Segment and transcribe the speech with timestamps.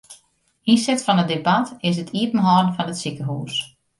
[0.73, 3.55] Ynset fan it debat is it iepenhâlden fan it sikehûs.